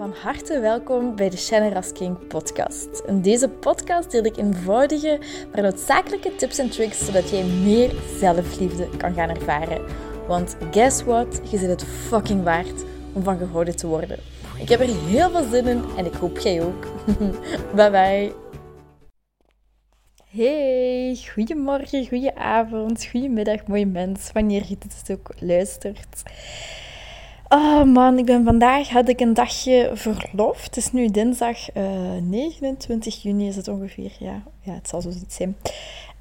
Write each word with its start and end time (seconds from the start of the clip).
Van 0.00 0.14
harte 0.22 0.60
welkom 0.60 1.16
bij 1.16 1.30
de 1.30 1.36
Shannon 1.36 1.82
King 1.92 2.26
podcast. 2.26 3.02
In 3.06 3.22
deze 3.22 3.48
podcast 3.48 4.10
deel 4.10 4.24
ik 4.24 4.36
eenvoudige, 4.36 5.18
maar 5.52 5.62
noodzakelijke 5.62 6.36
tips 6.36 6.58
en 6.58 6.70
tricks 6.70 7.04
zodat 7.04 7.30
jij 7.30 7.44
meer 7.44 7.90
zelfliefde 8.18 8.88
kan 8.96 9.14
gaan 9.14 9.28
ervaren. 9.28 9.84
Want 10.26 10.56
guess 10.70 11.02
what? 11.02 11.40
Je 11.50 11.58
zit 11.58 11.68
het 11.68 11.84
fucking 11.84 12.42
waard 12.42 12.84
om 13.12 13.22
van 13.22 13.38
gehouden 13.38 13.76
te 13.76 13.86
worden. 13.86 14.18
Ik 14.58 14.68
heb 14.68 14.80
er 14.80 15.04
heel 15.06 15.30
veel 15.30 15.50
zin 15.50 15.66
in 15.66 15.84
en 15.96 16.06
ik 16.06 16.14
hoop 16.14 16.38
jij 16.38 16.62
ook. 16.62 16.86
bye 17.76 17.90
bye. 17.90 18.32
Hey, 20.30 21.18
goedemorgen, 21.34 22.08
goedenavond, 22.08 23.06
goedemiddag, 23.06 23.66
mooie 23.66 23.86
mens, 23.86 24.30
wanneer 24.32 24.62
je 24.68 24.76
dit 24.78 25.18
ook 25.18 25.32
luistert. 25.38 26.22
Oh 27.52 27.84
man, 27.84 28.18
ik 28.18 28.24
ben 28.24 28.44
vandaag 28.44 28.88
had 28.88 29.08
ik 29.08 29.20
een 29.20 29.34
dagje 29.34 29.90
verlof. 29.94 30.64
Het 30.64 30.76
is 30.76 30.92
nu 30.92 31.08
dinsdag 31.08 31.74
uh, 31.76 32.16
eh, 32.16 32.22
29 32.22 33.22
juni 33.22 33.48
is 33.48 33.56
het 33.56 33.68
ongeveer. 33.68 34.12
Ja, 34.18 34.42
ja, 34.60 34.72
het 34.72 34.88
zal 34.88 35.00
zoiets 35.00 35.36
zijn. 35.36 35.56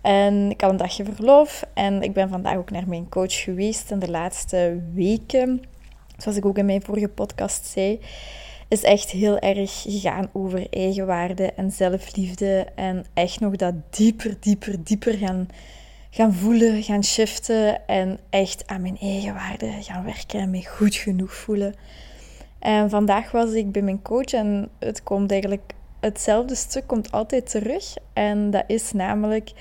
En 0.01 0.49
ik 0.49 0.61
had 0.61 0.69
een 0.69 0.77
dagje 0.77 1.05
verlof 1.05 1.63
en 1.73 2.01
ik 2.01 2.13
ben 2.13 2.29
vandaag 2.29 2.55
ook 2.55 2.71
naar 2.71 2.87
mijn 2.87 3.09
coach 3.09 3.43
geweest. 3.43 3.91
En 3.91 3.99
de 3.99 4.09
laatste 4.09 4.81
weken, 4.93 5.61
zoals 6.17 6.37
ik 6.37 6.45
ook 6.45 6.57
in 6.57 6.65
mijn 6.65 6.81
vorige 6.81 7.07
podcast 7.07 7.65
zei, 7.65 7.99
is 8.67 8.83
echt 8.83 9.09
heel 9.09 9.39
erg 9.39 9.81
gegaan 9.81 10.29
over 10.33 10.67
eigenwaarde 10.69 11.53
en 11.53 11.71
zelfliefde. 11.71 12.67
En 12.75 13.05
echt 13.13 13.39
nog 13.39 13.55
dat 13.55 13.73
dieper, 13.89 14.37
dieper, 14.39 14.83
dieper 14.83 15.13
gaan 15.13 15.47
gaan 16.09 16.33
voelen, 16.33 16.83
gaan 16.83 17.03
shiften 17.03 17.87
en 17.87 18.19
echt 18.29 18.67
aan 18.67 18.81
mijn 18.81 18.97
eigen 18.97 19.33
waarde 19.33 19.71
gaan 19.81 20.03
werken 20.03 20.39
en 20.39 20.49
me 20.49 20.65
goed 20.65 20.95
genoeg 20.95 21.33
voelen. 21.33 21.75
En 22.59 22.89
vandaag 22.89 23.31
was 23.31 23.51
ik 23.51 23.71
bij 23.71 23.81
mijn 23.81 24.01
coach 24.01 24.33
en 24.33 24.69
het 24.79 25.03
komt 25.03 25.31
eigenlijk, 25.31 25.73
hetzelfde 25.99 26.55
stuk 26.55 26.87
komt 26.87 27.11
altijd 27.11 27.49
terug. 27.49 27.93
En 28.13 28.51
dat 28.51 28.63
is 28.67 28.91
namelijk 28.91 29.51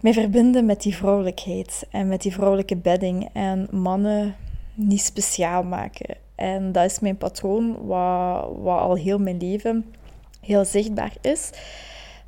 mij 0.00 0.12
verbinden 0.12 0.66
met 0.66 0.82
die 0.82 0.96
vrouwelijkheid 0.96 1.86
en 1.90 2.08
met 2.08 2.22
die 2.22 2.32
vrouwelijke 2.32 2.76
bedding 2.76 3.28
en 3.32 3.68
mannen 3.70 4.34
niet 4.74 5.02
speciaal 5.02 5.62
maken. 5.62 6.16
En 6.34 6.72
dat 6.72 6.84
is 6.84 7.00
mijn 7.00 7.16
patroon, 7.16 7.86
wat, 7.86 8.48
wat 8.56 8.80
al 8.80 8.94
heel 8.94 9.18
mijn 9.18 9.38
leven 9.38 9.94
heel 10.40 10.64
zichtbaar 10.64 11.12
is. 11.20 11.50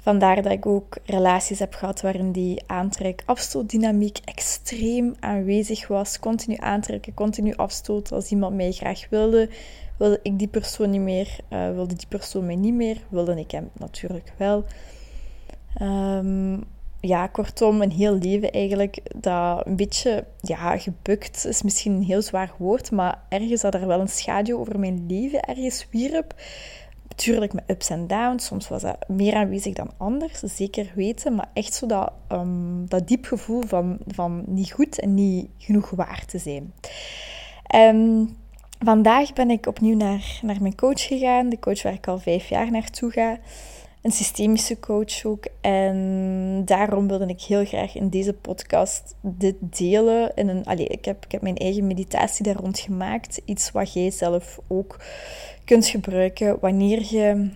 Vandaar 0.04 0.42
dat 0.42 0.52
ik 0.52 0.66
ook 0.66 0.98
relaties 1.04 1.58
heb 1.58 1.74
gehad 1.74 2.00
waarin 2.00 2.32
die 2.32 2.62
aantrek-afstootdynamiek 2.66 4.18
extreem 4.24 5.14
aanwezig 5.20 5.88
was. 5.88 6.18
Continu 6.18 6.56
aantrekken, 6.58 7.14
continu 7.14 7.54
afstoten. 7.56 8.16
Als 8.16 8.30
iemand 8.30 8.54
mij 8.54 8.72
graag 8.72 9.08
wilde, 9.10 9.48
wilde 9.98 10.20
ik 10.22 10.38
die 10.38 10.48
persoon 10.48 10.90
niet 10.90 11.00
meer. 11.00 11.36
Uh, 11.50 11.70
wilde 11.70 11.94
die 11.94 12.06
persoon 12.08 12.46
mij 12.46 12.56
niet 12.56 12.74
meer, 12.74 12.96
wilde 13.08 13.38
ik 13.38 13.50
hem 13.50 13.70
natuurlijk 13.78 14.32
wel. 14.36 14.64
Um, 15.82 16.64
ja, 17.00 17.26
kortom, 17.26 17.82
een 17.82 17.92
heel 17.92 18.18
leven 18.18 18.50
eigenlijk 18.50 19.00
dat 19.16 19.66
een 19.66 19.76
beetje 19.76 20.24
ja, 20.40 20.78
gebukt 20.78 21.46
is. 21.46 21.62
Misschien 21.62 21.92
een 21.92 22.02
heel 22.02 22.22
zwaar 22.22 22.52
woord, 22.58 22.90
maar 22.90 23.22
ergens 23.28 23.60
dat 23.60 23.74
er 23.74 23.86
wel 23.86 24.00
een 24.00 24.08
schaduw 24.08 24.58
over 24.58 24.78
mijn 24.78 25.06
leven 25.08 25.40
ergens 25.40 25.86
wierp. 25.90 26.34
Natuurlijk 27.08 27.52
met 27.52 27.64
ups 27.66 27.90
en 27.90 28.06
downs. 28.06 28.46
Soms 28.46 28.68
was 28.68 28.82
dat 28.82 29.08
meer 29.08 29.34
aanwezig 29.34 29.74
dan 29.74 29.90
anders, 29.96 30.38
zeker 30.40 30.92
weten. 30.94 31.34
Maar 31.34 31.48
echt 31.52 31.74
zo 31.74 31.86
dat, 31.86 32.12
um, 32.32 32.88
dat 32.88 33.08
diep 33.08 33.24
gevoel 33.24 33.62
van, 33.62 33.98
van 34.06 34.44
niet 34.46 34.72
goed 34.72 35.00
en 35.00 35.14
niet 35.14 35.48
genoeg 35.58 35.90
waar 35.90 36.24
te 36.26 36.38
zijn. 36.38 36.72
En 37.66 38.28
vandaag 38.78 39.32
ben 39.32 39.50
ik 39.50 39.66
opnieuw 39.66 39.96
naar, 39.96 40.38
naar 40.42 40.60
mijn 40.60 40.74
coach 40.74 41.06
gegaan. 41.06 41.48
De 41.48 41.58
coach 41.58 41.82
waar 41.82 41.92
ik 41.92 42.08
al 42.08 42.18
vijf 42.18 42.48
jaar 42.48 42.70
naartoe 42.70 43.10
ga. 43.10 43.38
Een 44.02 44.12
systemische 44.12 44.80
coach 44.80 45.24
ook. 45.24 45.44
En 45.60 46.62
daarom 46.64 47.08
wilde 47.08 47.26
ik 47.26 47.40
heel 47.40 47.64
graag 47.64 47.94
in 47.94 48.08
deze 48.08 48.32
podcast 48.32 49.14
dit 49.20 49.56
delen. 49.60 50.32
In 50.34 50.48
een, 50.48 50.64
allez, 50.64 50.86
ik, 50.86 51.04
heb, 51.04 51.24
ik 51.24 51.32
heb 51.32 51.42
mijn 51.42 51.56
eigen 51.56 51.86
meditatie 51.86 52.44
daar 52.44 52.56
rond 52.56 52.78
gemaakt. 52.78 53.40
Iets 53.44 53.70
wat 53.70 53.92
jij 53.92 54.10
zelf 54.10 54.60
ook 54.68 54.96
kunt 55.64 55.86
gebruiken 55.86 56.58
wanneer 56.60 57.02
je 57.14 57.50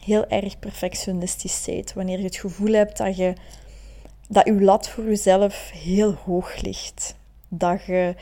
heel 0.00 0.26
erg 0.26 0.58
perfectionistisch 0.58 1.62
bent. 1.66 1.92
Wanneer 1.92 2.18
je 2.18 2.24
het 2.24 2.36
gevoel 2.36 2.72
hebt 2.72 2.96
dat, 2.98 3.16
je, 3.16 3.32
dat 4.28 4.46
je 4.46 4.60
lat 4.60 4.88
voor 4.88 5.04
jezelf 5.04 5.70
heel 5.70 6.12
hoog 6.12 6.60
ligt. 6.60 7.16
Dat 7.48 7.84
je 7.84 8.14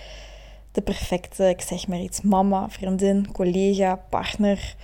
de 0.72 0.81
perfecte, 0.82 1.49
ik 1.49 1.60
zeg 1.60 1.87
maar 1.87 2.00
iets, 2.00 2.21
mama, 2.21 2.71
vriendin, 2.71 3.32
collega, 3.32 3.97
partner, 4.09 4.75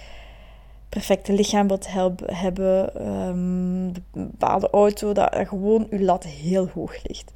perfecte 0.89 1.33
lichaam 1.33 1.69
wilt 1.69 1.87
hebben, 2.27 3.07
um, 3.09 3.87
een 3.87 4.31
bepaalde 4.31 4.71
auto, 4.71 5.13
dat 5.13 5.35
gewoon 5.35 5.87
je 5.91 6.03
lat 6.03 6.25
heel 6.25 6.69
hoog 6.75 6.97
ligt. 7.03 7.33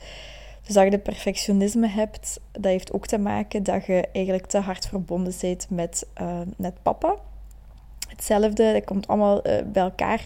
Dus 0.69 0.77
dat 0.77 0.87
je 0.87 0.91
de 0.91 0.99
perfectionisme 0.99 1.89
hebt, 1.89 2.41
dat 2.53 2.65
heeft 2.65 2.93
ook 2.93 3.07
te 3.07 3.19
maken 3.19 3.63
dat 3.63 3.87
je 3.87 4.09
eigenlijk 4.13 4.47
te 4.47 4.59
hard 4.59 4.87
verbonden 4.87 5.35
bent 5.41 5.67
met, 5.71 6.07
uh, 6.21 6.69
papa. 6.83 7.17
Hetzelfde, 8.09 8.73
dat 8.73 8.85
komt 8.85 9.07
allemaal 9.07 9.47
uh, 9.47 9.57
bij 9.73 9.83
elkaar. 9.83 10.25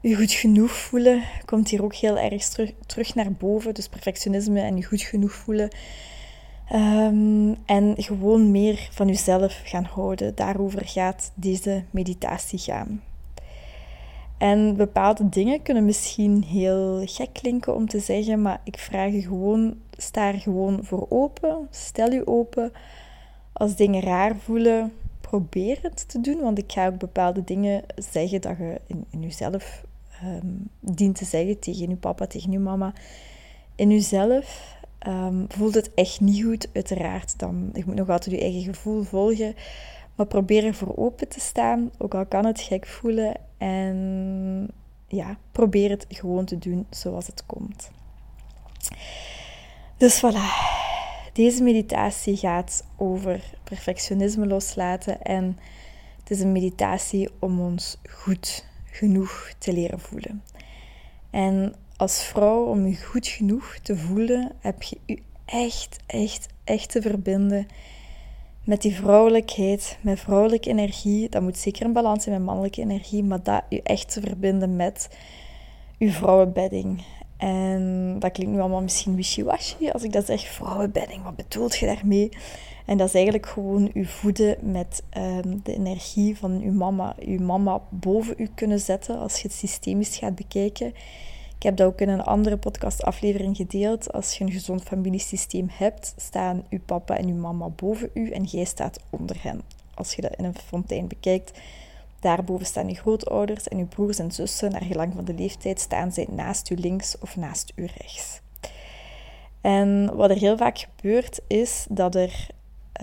Je 0.00 0.16
goed 0.16 0.32
genoeg 0.32 0.70
voelen 0.70 1.22
komt 1.44 1.68
hier 1.68 1.84
ook 1.84 1.94
heel 1.94 2.18
erg 2.18 2.44
terug, 2.44 2.72
terug 2.86 3.14
naar 3.14 3.32
boven. 3.32 3.74
Dus 3.74 3.88
perfectionisme 3.88 4.60
en 4.60 4.76
je 4.76 4.84
goed 4.84 5.02
genoeg 5.02 5.32
voelen. 5.32 5.68
Um, 6.72 7.56
en 7.66 7.94
gewoon 7.96 8.50
meer 8.50 8.88
van 8.90 9.06
jezelf 9.06 9.60
gaan 9.64 9.84
houden. 9.84 10.34
Daarover 10.34 10.86
gaat 10.86 11.32
deze 11.34 11.84
meditatie 11.90 12.58
gaan. 12.58 13.02
En 14.38 14.76
bepaalde 14.76 15.28
dingen 15.28 15.62
kunnen 15.62 15.84
misschien 15.84 16.42
heel 16.42 17.02
gek 17.06 17.32
klinken 17.32 17.74
om 17.74 17.88
te 17.88 17.98
zeggen, 17.98 18.42
maar 18.42 18.60
ik 18.64 18.78
vraag 18.78 19.12
je 19.12 19.22
gewoon, 19.22 19.76
sta 19.96 20.32
er 20.32 20.40
gewoon 20.40 20.84
voor 20.84 21.06
open. 21.08 21.68
Stel 21.70 22.12
je 22.12 22.26
open. 22.26 22.72
Als 23.52 23.76
dingen 23.76 24.02
raar 24.02 24.36
voelen, 24.36 24.92
probeer 25.20 25.78
het 25.82 26.08
te 26.08 26.20
doen. 26.20 26.40
Want 26.40 26.58
ik 26.58 26.72
ga 26.72 26.86
ook 26.86 26.98
bepaalde 26.98 27.44
dingen 27.44 27.82
zeggen 27.96 28.40
dat 28.40 28.56
je 28.58 28.80
in, 28.86 29.04
in 29.10 29.22
jezelf 29.22 29.84
um, 30.24 30.68
dient 30.80 31.16
te 31.16 31.24
zeggen 31.24 31.58
tegen 31.58 31.88
je 31.88 31.96
papa, 31.96 32.26
tegen 32.26 32.50
je 32.50 32.58
mama. 32.58 32.92
In 33.74 33.90
jezelf 33.90 34.76
um, 35.06 35.44
voelt 35.48 35.74
het 35.74 35.94
echt 35.94 36.20
niet 36.20 36.44
goed, 36.44 36.68
uiteraard. 36.72 37.38
Dan, 37.38 37.70
je 37.72 37.82
moet 37.86 37.94
nog 37.94 38.08
altijd 38.08 38.34
je 38.36 38.42
eigen 38.42 38.62
gevoel 38.62 39.02
volgen. 39.02 39.54
Maar 40.14 40.26
probeer 40.26 40.64
er 40.64 40.74
voor 40.74 40.96
open 40.96 41.28
te 41.28 41.40
staan, 41.40 41.90
ook 41.98 42.14
al 42.14 42.26
kan 42.26 42.44
het 42.46 42.60
gek 42.60 42.86
voelen. 42.86 43.34
En 43.58 44.70
ja, 45.08 45.38
probeer 45.52 45.90
het 45.90 46.06
gewoon 46.08 46.44
te 46.44 46.58
doen 46.58 46.86
zoals 46.90 47.26
het 47.26 47.46
komt. 47.46 47.90
Dus 49.96 50.22
voilà. 50.24 50.76
Deze 51.32 51.62
meditatie 51.62 52.36
gaat 52.36 52.84
over 52.96 53.40
perfectionisme 53.64 54.46
loslaten. 54.46 55.22
En 55.22 55.58
het 56.18 56.30
is 56.30 56.40
een 56.40 56.52
meditatie 56.52 57.28
om 57.38 57.60
ons 57.60 57.98
goed 58.10 58.64
genoeg 58.84 59.52
te 59.58 59.72
leren 59.72 60.00
voelen. 60.00 60.42
En 61.30 61.74
als 61.96 62.24
vrouw, 62.24 62.64
om 62.64 62.86
je 62.86 63.02
goed 63.04 63.26
genoeg 63.26 63.78
te 63.82 63.96
voelen, 63.96 64.52
heb 64.60 64.82
je 64.82 64.98
je 65.06 65.18
echt, 65.44 65.96
echt, 66.06 66.46
echt 66.64 66.90
te 66.90 67.02
verbinden 67.02 67.66
met 68.68 68.82
die 68.82 68.94
vrouwelijkheid, 68.94 69.98
met 70.00 70.20
vrouwelijke 70.20 70.68
energie. 70.70 71.28
Dat 71.28 71.42
moet 71.42 71.56
zeker 71.58 71.86
een 71.86 71.92
balans 71.92 72.24
zijn 72.24 72.34
met 72.34 72.44
mannelijke 72.44 72.80
energie, 72.80 73.24
maar 73.24 73.42
dat 73.42 73.62
je 73.68 73.82
echt 73.82 74.12
te 74.12 74.20
verbinden 74.20 74.76
met 74.76 75.08
je 75.98 76.10
vrouwenbedding. 76.10 77.02
En 77.36 78.16
dat 78.18 78.32
klinkt 78.32 78.52
nu 78.52 78.60
allemaal 78.60 78.82
misschien 78.82 79.16
wishy-washy 79.16 79.88
als 79.90 80.02
ik 80.02 80.12
dat 80.12 80.26
zeg, 80.26 80.40
vrouwenbedding, 80.40 81.22
wat 81.22 81.36
bedoelt 81.36 81.76
je 81.76 81.86
daarmee? 81.86 82.28
En 82.86 82.96
dat 82.96 83.08
is 83.08 83.14
eigenlijk 83.14 83.46
gewoon 83.46 83.90
je 83.94 84.06
voeden 84.06 84.56
met 84.60 85.02
ehm, 85.10 85.56
de 85.62 85.74
energie 85.74 86.36
van 86.36 86.60
je 86.60 86.70
mama. 86.70 87.14
Je 87.18 87.40
mama 87.40 87.80
boven 87.90 88.34
u 88.36 88.48
kunnen 88.54 88.80
zetten 88.80 89.18
als 89.18 89.40
je 89.40 89.48
het 89.48 89.56
systemisch 89.56 90.16
gaat 90.16 90.34
bekijken. 90.34 90.94
Ik 91.58 91.64
heb 91.64 91.76
dat 91.76 91.86
ook 91.86 92.00
in 92.00 92.08
een 92.08 92.22
andere 92.22 92.56
podcastaflevering 92.56 93.56
gedeeld. 93.56 94.12
Als 94.12 94.38
je 94.38 94.44
een 94.44 94.50
gezond 94.50 94.82
familiesysteem 94.82 95.68
hebt, 95.72 96.14
staan 96.16 96.64
uw 96.70 96.80
papa 96.84 97.16
en 97.16 97.28
uw 97.28 97.34
mama 97.34 97.68
boven 97.68 98.10
u 98.14 98.30
en 98.30 98.44
jij 98.44 98.64
staat 98.64 99.00
onder 99.10 99.36
hen. 99.42 99.62
Als 99.94 100.14
je 100.14 100.22
dat 100.22 100.36
in 100.36 100.44
een 100.44 100.58
fontein 100.58 101.08
bekijkt, 101.08 101.58
daarboven 102.20 102.66
staan 102.66 102.88
uw 102.88 102.94
grootouders 102.94 103.68
en 103.68 103.78
uw 103.78 103.86
broers 103.86 104.18
en 104.18 104.32
zussen. 104.32 104.70
Naar 104.70 104.84
gelang 104.84 105.14
van 105.14 105.24
de 105.24 105.34
leeftijd 105.34 105.80
staan 105.80 106.12
zij 106.12 106.26
naast 106.30 106.70
u 106.70 106.74
links 106.74 107.18
of 107.18 107.36
naast 107.36 107.72
u 107.74 107.84
rechts. 107.84 108.40
En 109.60 110.16
wat 110.16 110.30
er 110.30 110.38
heel 110.38 110.56
vaak 110.56 110.78
gebeurt, 110.78 111.40
is 111.46 111.86
dat, 111.90 112.14
er, 112.14 112.46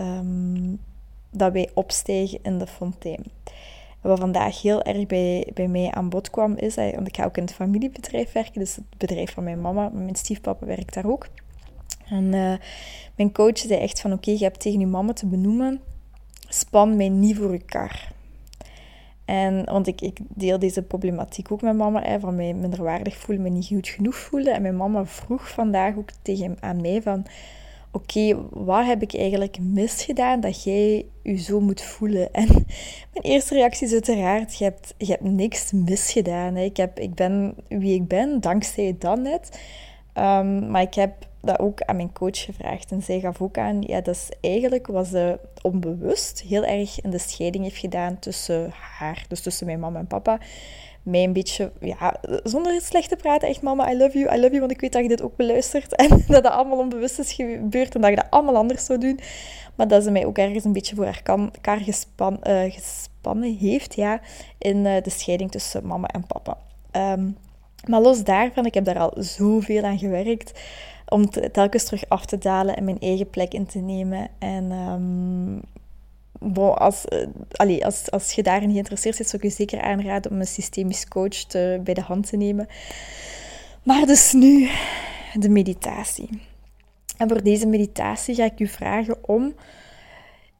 um, 0.00 0.80
dat 1.30 1.52
wij 1.52 1.70
opstijgen 1.74 2.38
in 2.42 2.58
de 2.58 2.66
fontein 2.66 3.24
wat 4.06 4.18
vandaag 4.18 4.62
heel 4.62 4.82
erg 4.82 5.06
bij, 5.06 5.50
bij 5.54 5.68
mij 5.68 5.90
aan 5.90 6.08
bod 6.08 6.30
kwam, 6.30 6.56
is, 6.56 6.74
want 6.74 7.06
ik 7.06 7.16
ga 7.16 7.24
ook 7.24 7.36
in 7.36 7.42
het 7.42 7.54
familiebedrijf 7.54 8.32
werken, 8.32 8.60
dus 8.60 8.76
het 8.76 8.84
bedrijf 8.96 9.32
van 9.32 9.44
mijn 9.44 9.60
mama, 9.60 9.88
mijn 9.92 10.16
stiefpapa 10.16 10.66
werkt 10.66 10.94
daar 10.94 11.06
ook. 11.06 11.28
En 12.08 12.24
uh, 12.24 12.54
mijn 13.16 13.32
coach 13.32 13.58
zei 13.58 13.80
echt 13.80 14.00
van, 14.00 14.12
oké, 14.12 14.30
je 14.30 14.44
hebt 14.44 14.60
tegen 14.60 14.80
je 14.80 14.86
mama 14.86 15.12
te 15.12 15.26
benoemen, 15.26 15.80
span 16.48 16.96
mij 16.96 17.08
niet 17.08 17.36
voor 17.36 17.52
je 17.52 17.64
kar. 17.64 18.14
En, 19.24 19.64
want 19.64 19.86
ik, 19.86 20.00
ik 20.00 20.18
deel 20.28 20.58
deze 20.58 20.82
problematiek 20.82 21.52
ook 21.52 21.62
met 21.62 21.76
mama, 21.76 22.02
hè, 22.02 22.20
van 22.20 22.36
mij 22.36 22.54
minderwaardig 22.54 23.16
voelen, 23.16 23.44
me 23.44 23.50
niet 23.50 23.66
goed 23.66 23.88
genoeg 23.88 24.16
voelen. 24.16 24.54
En 24.54 24.62
mijn 24.62 24.76
mama 24.76 25.04
vroeg 25.04 25.48
vandaag 25.48 25.96
ook 25.96 26.10
tegen 26.22 26.56
aan 26.60 26.80
mij 26.80 27.02
van... 27.02 27.26
Oké, 27.96 28.48
wat 28.50 28.86
heb 28.86 29.02
ik 29.02 29.14
eigenlijk 29.14 29.58
misgedaan 29.58 30.40
dat 30.40 30.64
jij 30.64 31.06
je 31.22 31.36
zo 31.36 31.60
moet 31.60 31.82
voelen? 31.82 32.32
En 32.34 32.46
mijn 33.12 33.24
eerste 33.24 33.54
reactie 33.54 33.86
is 33.86 33.92
uiteraard, 33.92 34.58
je 34.58 34.64
hebt, 34.64 34.94
je 34.98 35.06
hebt 35.06 35.22
niks 35.22 35.72
misgedaan. 35.72 36.54
Hè. 36.54 36.62
Ik, 36.62 36.76
heb, 36.76 36.98
ik 36.98 37.14
ben 37.14 37.54
wie 37.68 37.94
ik 37.94 38.08
ben, 38.08 38.40
dankzij 38.40 38.96
dat 38.98 39.18
net. 39.18 39.60
Um, 40.14 40.70
maar 40.70 40.82
ik 40.82 40.94
heb 40.94 41.12
dat 41.40 41.58
ook 41.58 41.82
aan 41.82 41.96
mijn 41.96 42.12
coach 42.12 42.38
gevraagd. 42.44 42.90
En 42.90 43.02
zij 43.02 43.20
gaf 43.20 43.42
ook 43.42 43.58
aan, 43.58 43.82
ja, 43.82 44.00
dat 44.00 44.14
is 44.14 44.28
eigenlijk 44.40 44.86
wat 44.86 45.06
ze 45.06 45.38
onbewust 45.62 46.42
heel 46.42 46.64
erg 46.64 47.00
in 47.00 47.10
de 47.10 47.18
scheiding 47.18 47.64
heeft 47.64 47.76
gedaan 47.76 48.18
tussen 48.18 48.70
haar, 48.98 49.24
dus 49.28 49.40
tussen 49.40 49.66
mijn 49.66 49.80
mama 49.80 49.98
en 49.98 50.06
papa. 50.06 50.38
Mij 51.06 51.24
een 51.24 51.32
beetje, 51.32 51.72
ja, 51.80 52.16
zonder 52.42 52.80
slecht 52.80 53.08
te 53.08 53.16
praten, 53.16 53.48
echt 53.48 53.62
mama, 53.62 53.92
I 53.92 53.96
love 53.96 54.18
you, 54.18 54.34
I 54.34 54.40
love 54.40 54.48
you, 54.48 54.60
want 54.60 54.72
ik 54.72 54.80
weet 54.80 54.92
dat 54.92 55.02
je 55.02 55.08
dit 55.08 55.22
ook 55.22 55.36
beluistert. 55.36 55.96
En 56.02 56.08
dat 56.08 56.42
dat 56.42 56.52
allemaal 56.52 56.78
onbewust 56.78 57.18
is 57.18 57.32
gebeurd 57.32 57.94
en 57.94 58.00
dat 58.00 58.10
je 58.10 58.16
dat 58.16 58.30
allemaal 58.30 58.56
anders 58.56 58.84
zou 58.84 58.98
doen. 58.98 59.20
Maar 59.74 59.88
dat 59.88 60.02
ze 60.02 60.10
mij 60.10 60.26
ook 60.26 60.38
ergens 60.38 60.64
een 60.64 60.72
beetje 60.72 60.94
voor 60.94 61.20
kar 61.60 61.78
gespan, 61.78 62.40
uh, 62.42 62.72
gespannen 62.72 63.56
heeft, 63.56 63.94
ja, 63.94 64.20
in 64.58 64.76
uh, 64.76 65.02
de 65.02 65.10
scheiding 65.10 65.50
tussen 65.50 65.86
mama 65.86 66.06
en 66.06 66.26
papa. 66.26 66.58
Um, 66.92 67.36
maar 67.88 68.00
los 68.00 68.24
daarvan, 68.24 68.66
ik 68.66 68.74
heb 68.74 68.84
daar 68.84 68.98
al 68.98 69.12
zoveel 69.16 69.82
aan 69.82 69.98
gewerkt 69.98 70.60
om 71.08 71.30
telkens 71.30 71.84
terug 71.84 72.08
af 72.08 72.26
te 72.26 72.38
dalen 72.38 72.76
en 72.76 72.84
mijn 72.84 73.00
eigen 73.00 73.30
plek 73.30 73.54
in 73.54 73.66
te 73.66 73.78
nemen. 73.78 74.28
En 74.38 74.70
um, 74.72 75.60
als, 76.74 77.04
uh, 77.58 77.84
als, 77.84 78.10
als 78.10 78.32
je 78.32 78.42
daarin 78.42 78.70
geïnteresseerd 78.70 79.16
bent, 79.16 79.28
zou 79.28 79.42
ik 79.42 79.50
je 79.50 79.56
zeker 79.56 79.80
aanraden 79.80 80.30
om 80.30 80.40
een 80.40 80.46
systemisch 80.46 81.08
coach 81.08 81.28
te, 81.28 81.80
bij 81.84 81.94
de 81.94 82.00
hand 82.00 82.28
te 82.28 82.36
nemen. 82.36 82.68
Maar 83.82 84.06
dus 84.06 84.32
nu 84.32 84.68
de 85.34 85.48
meditatie. 85.48 86.28
En 87.16 87.28
voor 87.28 87.42
deze 87.42 87.66
meditatie 87.66 88.34
ga 88.34 88.44
ik 88.44 88.60
u 88.60 88.66
vragen 88.66 89.28
om 89.28 89.54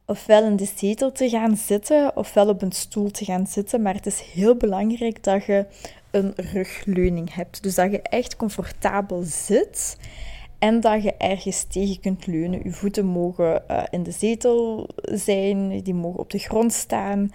ofwel 0.05 0.43
in 0.43 0.55
de 0.55 0.67
zetel 0.75 1.11
te 1.11 1.29
gaan 1.29 1.57
zitten, 1.57 2.15
ofwel 2.15 2.47
op 2.47 2.61
een 2.61 2.71
stoel 2.71 3.11
te 3.11 3.25
gaan 3.25 3.47
zitten. 3.47 3.81
Maar 3.81 3.93
het 3.93 4.05
is 4.05 4.21
heel 4.21 4.55
belangrijk 4.55 5.23
dat 5.23 5.45
je 5.45 5.65
een 6.11 6.33
rugleuning 6.35 7.33
hebt. 7.33 7.63
Dus 7.63 7.75
dat 7.75 7.91
je 7.91 8.01
echt 8.01 8.35
comfortabel 8.35 9.23
zit 9.23 9.97
en 10.59 10.79
dat 10.79 11.03
je 11.03 11.13
ergens 11.17 11.63
tegen 11.63 11.99
kunt 11.99 12.27
leunen. 12.27 12.63
Je 12.63 12.71
voeten 12.71 13.05
mogen 13.05 13.63
uh, 13.71 13.83
in 13.89 14.03
de 14.03 14.11
zetel 14.11 14.89
zijn, 15.01 15.83
die 15.83 15.93
mogen 15.93 16.19
op 16.19 16.29
de 16.29 16.39
grond 16.39 16.73
staan. 16.73 17.31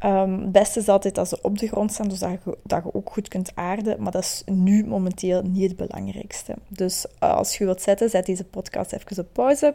Um, 0.00 0.40
het 0.40 0.52
beste 0.52 0.80
is 0.80 0.88
altijd 0.88 1.18
als 1.18 1.28
ze 1.28 1.38
op 1.42 1.58
de 1.58 1.66
grond 1.66 1.92
staan, 1.92 2.08
dus 2.08 2.18
dat 2.18 2.30
je, 2.44 2.58
dat 2.62 2.82
je 2.84 2.94
ook 2.94 3.10
goed 3.12 3.28
kunt 3.28 3.54
aarden. 3.54 4.02
Maar 4.02 4.12
dat 4.12 4.22
is 4.22 4.42
nu 4.46 4.86
momenteel 4.86 5.42
niet 5.42 5.68
het 5.68 5.76
belangrijkste. 5.76 6.54
Dus 6.68 7.06
uh, 7.22 7.34
als 7.34 7.58
je 7.58 7.64
wilt 7.64 7.82
zetten, 7.82 8.10
zet 8.10 8.26
deze 8.26 8.44
podcast 8.44 8.92
even 8.92 9.18
op 9.18 9.32
pauze. 9.32 9.74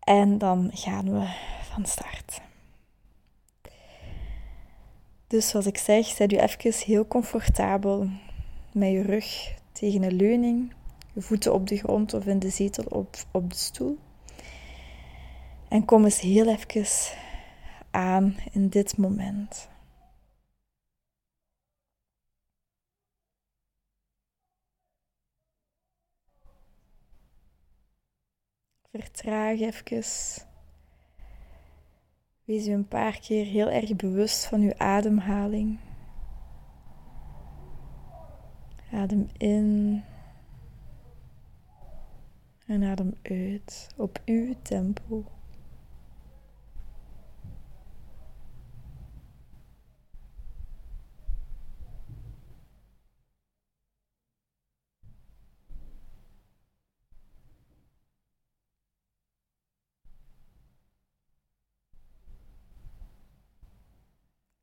En 0.00 0.38
dan 0.38 0.70
gaan 0.74 1.12
we 1.12 1.26
van 1.72 1.86
start. 1.86 2.40
Dus 5.26 5.48
zoals 5.48 5.66
ik 5.66 5.78
zeg, 5.78 6.06
zet 6.06 6.32
u 6.32 6.36
even 6.36 6.72
heel 6.84 7.06
comfortabel 7.06 8.08
met 8.72 8.90
je 8.90 9.02
rug 9.02 9.54
tegen 9.72 10.02
een 10.02 10.16
leuning, 10.16 10.72
je 11.12 11.20
voeten 11.20 11.52
op 11.52 11.66
de 11.66 11.76
grond 11.76 12.14
of 12.14 12.26
in 12.26 12.38
de 12.38 12.50
zetel 12.50 12.84
op, 12.84 13.16
op 13.30 13.50
de 13.50 13.58
stoel. 13.58 13.98
En 15.68 15.84
kom 15.84 16.04
eens 16.04 16.20
heel 16.20 16.48
even 16.48 16.86
aan 17.90 18.36
in 18.52 18.68
dit 18.68 18.96
moment. 18.96 19.68
Vertraag 28.92 29.60
even. 29.60 30.48
Wees 32.44 32.66
u 32.66 32.72
een 32.72 32.88
paar 32.88 33.20
keer 33.20 33.44
heel 33.44 33.70
erg 33.70 33.96
bewust 33.96 34.44
van 34.44 34.60
uw 34.60 34.74
ademhaling. 34.76 35.78
Adem 38.92 39.28
in 39.36 40.02
en 42.70 42.82
adem 42.82 43.14
uit 43.22 43.88
op 43.96 44.20
uw 44.24 44.54
tempo. 44.62 45.24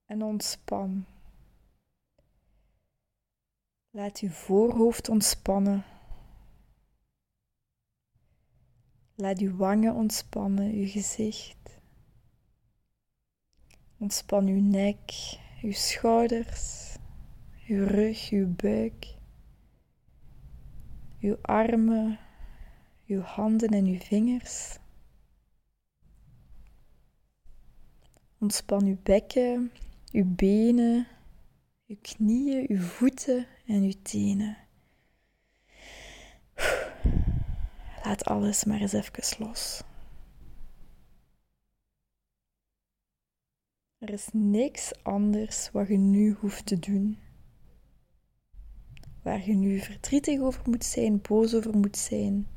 en 0.05 0.23
ontspan. 0.23 1.05
Laat 3.89 4.19
uw 4.19 4.29
voorhoofd 4.29 5.09
ontspannen. 5.09 5.96
Laat 9.19 9.41
uw 9.41 9.55
wangen 9.55 9.95
ontspannen, 9.95 10.73
uw 10.73 10.87
gezicht. 10.87 11.79
Ontspan 13.97 14.47
uw 14.47 14.61
nek, 14.61 15.01
uw 15.61 15.71
schouders, 15.71 16.95
uw 17.67 17.85
rug, 17.85 18.31
uw 18.31 18.47
buik, 18.55 19.15
uw 21.21 21.37
armen, 21.41 22.19
uw 23.07 23.21
handen 23.21 23.69
en 23.69 23.85
uw 23.85 23.99
vingers. 23.99 24.77
Ontspan 28.37 28.85
uw 28.85 28.97
bekken, 29.03 29.71
uw 30.11 30.25
benen, 30.25 31.07
uw 31.87 31.97
knieën, 32.01 32.65
uw 32.69 32.81
voeten 32.81 33.47
en 33.65 33.83
uw 33.83 33.97
tenen. 34.01 34.66
Laat 38.07 38.25
alles 38.25 38.63
maar 38.63 38.79
eens 38.79 38.93
even 38.93 39.45
los. 39.45 39.83
Er 43.97 44.09
is 44.09 44.27
niks 44.31 45.03
anders 45.03 45.71
wat 45.71 45.87
je 45.87 45.97
nu 45.97 46.35
hoeft 46.39 46.65
te 46.65 46.79
doen. 46.79 47.17
Waar 49.23 49.47
je 49.47 49.53
nu 49.53 49.79
verdrietig 49.79 50.39
over 50.39 50.61
moet 50.65 50.83
zijn, 50.83 51.21
boos 51.21 51.53
over 51.53 51.77
moet 51.77 51.97
zijn, 51.97 52.47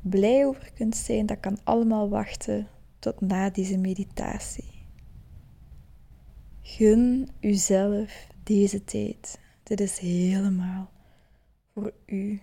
blij 0.00 0.46
over 0.46 0.72
kunt 0.72 0.96
zijn, 0.96 1.26
dat 1.26 1.40
kan 1.40 1.58
allemaal 1.64 2.08
wachten 2.08 2.68
tot 2.98 3.20
na 3.20 3.50
deze 3.50 3.78
meditatie. 3.78 4.86
Gun 6.62 7.28
uzelf 7.40 8.26
deze 8.42 8.84
tijd. 8.84 9.40
Dit 9.62 9.80
is 9.80 9.98
helemaal 9.98 10.90
voor 11.72 11.92
u. 12.06 12.40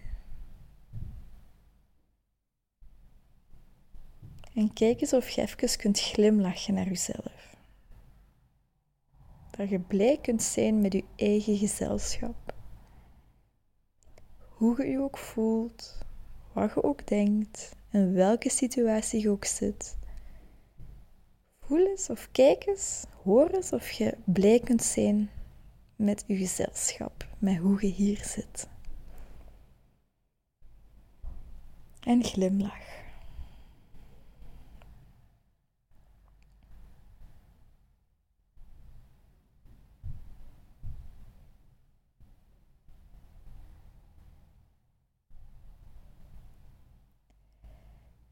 En 4.60 4.74
kijk 4.74 5.02
eens 5.02 5.14
of 5.14 5.30
je 5.30 5.42
even 5.42 5.78
kunt 5.78 6.00
glimlachen 6.00 6.74
naar 6.74 6.88
uzelf. 6.88 7.56
Dat 9.52 9.70
je 9.70 9.80
blij 9.80 10.18
kunt 10.22 10.44
zijn 10.44 10.82
met 10.82 10.94
je 10.94 11.04
eigen 11.16 11.58
gezelschap. 11.58 12.54
Hoe 14.38 14.82
je 14.82 14.90
je 14.92 15.00
ook 15.00 15.18
voelt, 15.18 15.98
wat 16.54 16.74
je 16.74 16.84
ook 16.84 17.08
denkt, 17.08 17.76
in 17.92 18.14
welke 18.14 18.50
situatie 18.50 19.22
je 19.22 19.30
ook 19.30 19.46
zit. 19.46 19.98
Voel 21.60 21.88
eens 21.88 22.10
of 22.10 22.30
kijk 22.32 22.66
eens, 22.66 23.06
hoor 23.24 23.50
eens 23.50 23.74
of 23.74 23.92
je 23.92 24.18
blij 24.26 24.60
kunt 24.60 24.84
zijn 24.84 25.30
met 25.96 26.24
je 26.28 26.36
gezelschap, 26.36 27.28
met 27.38 27.58
hoe 27.58 27.82
je 27.82 27.94
hier 27.94 28.24
zit. 28.26 28.68
En 32.00 32.24
glimlach. 32.24 32.99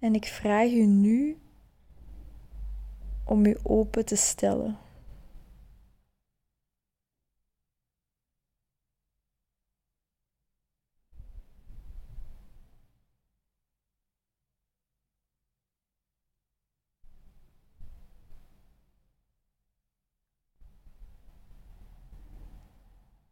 En 0.08 0.16
ik 0.16 0.26
vraag 0.26 0.72
u 0.72 0.86
nu 0.86 1.38
om 3.26 3.46
u 3.46 3.58
open 3.64 4.06
te 4.06 4.16
stellen. 4.16 4.78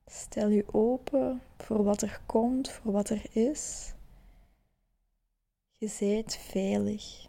Stel 0.05 0.49
je 0.49 0.73
open 0.73 1.41
voor 1.57 1.83
wat 1.83 2.01
er 2.01 2.21
komt, 2.25 2.69
voor 2.69 2.91
wat 2.91 3.09
er 3.09 3.21
is. 3.31 3.94
Je 5.85 6.23
veilig. 6.27 7.27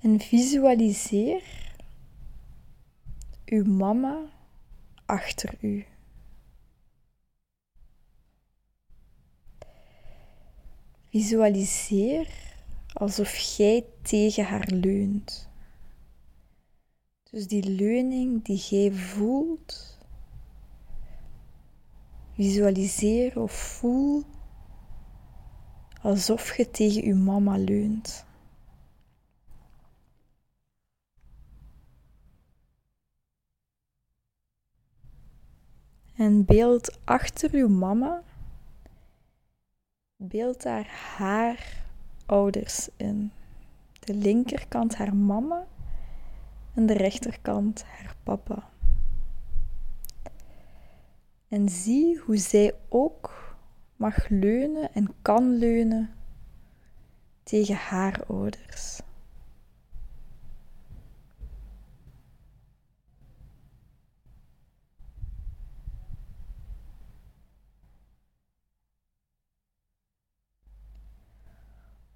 En 0.00 0.20
visualiseer 0.20 1.42
uw 3.44 3.64
mama 3.64 4.30
achter 5.06 5.54
u. 5.60 5.86
Visualiseer 11.10 12.28
alsof 12.92 13.36
jij 13.36 13.84
tegen 14.02 14.44
haar 14.44 14.66
leunt. 14.66 15.48
Dus 17.30 17.46
die 17.46 17.64
leuning 17.64 18.44
die 18.44 18.56
jij 18.56 18.92
voelt, 18.92 19.99
visualiseer 22.40 23.40
of 23.40 23.52
voel 23.52 24.24
alsof 26.02 26.56
je 26.56 26.70
tegen 26.70 27.04
je 27.04 27.14
mama 27.14 27.56
leunt. 27.56 28.24
En 36.16 36.44
beeld 36.44 36.98
achter 37.04 37.50
uw 37.52 37.68
mama, 37.68 38.22
beeld 40.16 40.62
daar 40.62 40.88
haar 41.16 41.84
ouders 42.26 42.88
in. 42.96 43.32
De 43.98 44.14
linkerkant 44.14 44.96
haar 44.96 45.16
mama 45.16 45.66
en 46.74 46.86
de 46.86 46.94
rechterkant 46.94 47.84
haar 47.84 48.14
papa. 48.22 48.68
En 51.50 51.68
zie 51.68 52.18
hoe 52.18 52.36
zij 52.36 52.74
ook 52.88 53.54
mag 53.96 54.28
leunen 54.28 54.94
en 54.94 55.14
kan 55.22 55.56
leunen 55.56 56.14
tegen 57.42 57.74
haar 57.74 58.24
ouders. 58.26 59.00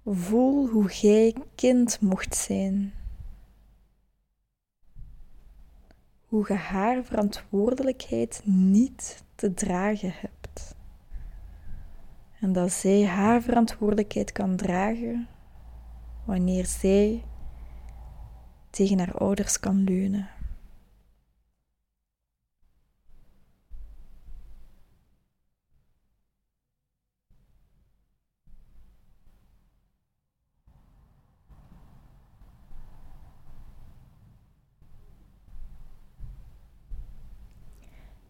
Voel 0.05 0.67
hoe 0.67 0.91
jij 0.91 1.35
kind 1.55 2.01
mocht 2.01 2.35
zijn. 2.35 2.93
Hoe 6.25 6.45
je 6.47 6.53
haar 6.53 7.03
verantwoordelijkheid 7.03 8.41
niet 8.43 9.23
te 9.35 9.53
dragen 9.53 10.13
hebt. 10.15 10.75
En 12.39 12.53
dat 12.53 12.71
zij 12.71 13.05
haar 13.05 13.41
verantwoordelijkheid 13.41 14.31
kan 14.31 14.55
dragen 14.55 15.27
wanneer 16.23 16.65
zij 16.65 17.23
tegen 18.69 18.99
haar 18.99 19.17
ouders 19.17 19.59
kan 19.59 19.83
leunen. 19.83 20.29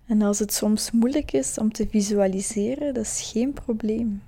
En 0.05 0.21
als 0.21 0.39
het 0.39 0.53
soms 0.53 0.91
moeilijk 0.91 1.31
is 1.31 1.57
om 1.57 1.71
te 1.71 1.87
visualiseren, 1.87 2.93
dat 2.93 3.03
is 3.03 3.31
geen 3.31 3.53
probleem. 3.53 4.23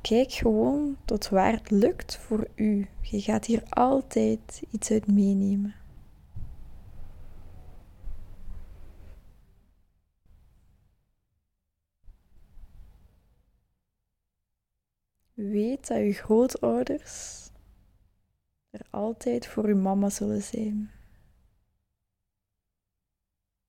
Kijk 0.00 0.32
gewoon 0.32 0.96
tot 1.04 1.28
waar 1.28 1.52
het 1.52 1.70
lukt 1.70 2.16
voor 2.16 2.48
u. 2.54 2.88
Je 3.00 3.20
gaat 3.20 3.44
hier 3.44 3.62
altijd 3.68 4.62
iets 4.70 4.90
uit 4.90 5.06
meenemen. 5.06 5.74
Weet 15.34 15.86
dat 15.86 15.98
uw 15.98 16.12
grootouders 16.12 17.48
er 18.70 18.86
altijd 18.90 19.46
voor 19.46 19.64
uw 19.64 19.76
mama 19.76 20.10
zullen 20.10 20.42
zijn. 20.42 20.90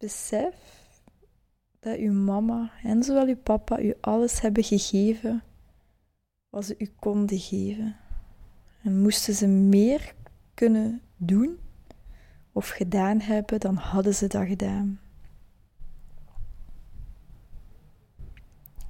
Besef 0.05 0.55
dat 1.79 1.97
uw 1.97 2.13
mama 2.13 2.71
en 2.83 3.03
zowel 3.03 3.27
uw 3.27 3.38
papa 3.38 3.79
u 3.79 3.93
alles 4.01 4.41
hebben 4.41 4.63
gegeven 4.63 5.43
wat 6.50 6.65
ze 6.65 6.75
u 6.77 6.91
konden 7.00 7.39
geven. 7.39 7.95
En 8.83 9.01
moesten 9.01 9.33
ze 9.33 9.47
meer 9.47 10.13
kunnen 10.53 11.01
doen 11.17 11.57
of 12.51 12.69
gedaan 12.69 13.21
hebben, 13.21 13.59
dan 13.59 13.75
hadden 13.75 14.15
ze 14.15 14.27
dat 14.27 14.47
gedaan. 14.47 15.00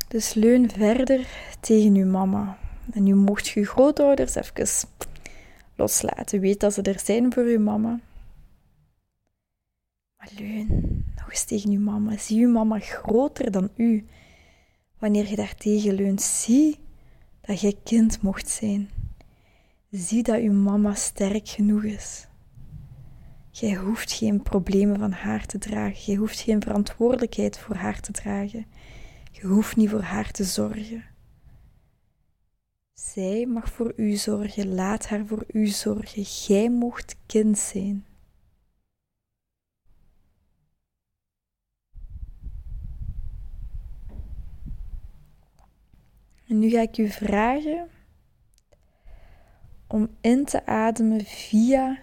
Dus 0.07 0.33
leun 0.33 0.69
verder 0.69 1.27
tegen 1.59 1.95
uw 1.95 2.07
mama. 2.11 2.57
En 2.91 3.03
nu 3.03 3.15
mocht 3.15 3.47
je 3.47 3.65
grootouders 3.65 4.35
even 4.35 4.89
loslaten. 5.75 6.39
Weet 6.39 6.59
dat 6.59 6.73
ze 6.73 6.81
er 6.81 6.99
zijn 6.99 7.33
voor 7.33 7.43
uw 7.43 7.59
mama. 7.59 7.99
Maar 10.17 10.29
leun 10.37 10.94
tegen 11.43 11.71
uw 11.71 11.79
mama. 11.79 12.17
Zie 12.17 12.45
uw 12.45 12.51
mama 12.51 12.79
groter 12.79 13.51
dan 13.51 13.69
u. 13.75 14.05
Wanneer 14.99 15.29
je 15.29 15.35
daartegen 15.35 15.93
leunt, 15.93 16.21
zie 16.21 16.79
dat 17.41 17.61
jij 17.61 17.75
kind 17.83 18.21
mocht 18.21 18.49
zijn. 18.49 18.89
Zie 19.91 20.23
dat 20.23 20.39
uw 20.39 20.53
mama 20.53 20.93
sterk 20.93 21.47
genoeg 21.49 21.83
is. 21.83 22.27
Jij 23.49 23.75
hoeft 23.75 24.11
geen 24.11 24.41
problemen 24.41 24.99
van 24.99 25.11
haar 25.11 25.45
te 25.45 25.57
dragen. 25.57 26.03
Jij 26.05 26.15
hoeft 26.15 26.39
geen 26.39 26.61
verantwoordelijkheid 26.61 27.59
voor 27.59 27.75
haar 27.75 27.99
te 27.99 28.11
dragen. 28.11 28.65
Je 29.31 29.47
hoeft 29.47 29.75
niet 29.75 29.89
voor 29.89 30.01
haar 30.01 30.31
te 30.31 30.43
zorgen. 30.43 31.03
Zij 32.93 33.45
mag 33.45 33.69
voor 33.71 33.93
u 33.95 34.15
zorgen. 34.15 34.73
Laat 34.73 35.07
haar 35.07 35.25
voor 35.25 35.43
u 35.47 35.67
zorgen. 35.67 36.21
Jij 36.21 36.69
mocht 36.69 37.15
kind 37.25 37.57
zijn. 37.57 38.05
En 46.47 46.59
nu 46.59 46.69
ga 46.69 46.81
ik 46.81 46.97
u 46.97 47.09
vragen 47.09 47.89
om 49.87 50.09
in 50.21 50.45
te 50.45 50.65
ademen 50.65 51.25
via 51.25 51.97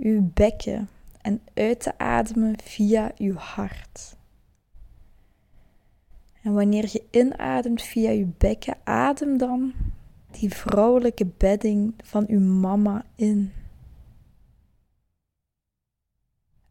uw 0.00 0.30
bekken 0.34 0.88
en 1.20 1.40
uit 1.54 1.80
te 1.80 1.98
ademen 1.98 2.58
via 2.62 3.12
uw 3.18 3.34
hart. 3.34 4.16
En 6.42 6.54
wanneer 6.54 6.88
je 6.92 7.04
inademt 7.10 7.82
via 7.82 8.10
je 8.10 8.26
bekken, 8.38 8.76
adem 8.84 9.38
dan 9.38 9.72
die 10.30 10.50
vrouwelijke 10.50 11.26
bedding 11.26 11.94
van 12.04 12.24
uw 12.28 12.40
mama 12.40 13.04
in. 13.14 13.52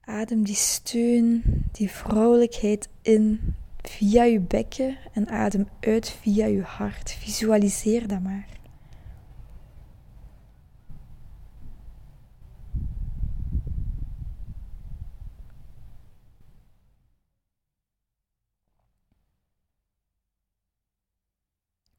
Adem 0.02 0.44
die 0.44 0.56
steun, 0.56 1.44
die 1.72 1.90
vrouwelijkheid 1.92 2.90
in 3.02 3.56
via 3.90 4.24
je 4.24 4.40
bekken 4.40 4.98
en 5.14 5.30
adem 5.30 5.68
uit 5.80 6.10
via 6.10 6.46
je 6.46 6.62
hart. 6.62 7.12
Visualiseer 7.12 8.08
dat 8.08 8.22
maar. 8.22 8.48